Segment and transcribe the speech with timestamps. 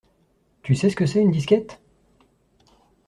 [0.63, 1.79] Tu sais ce que c'est une disquette?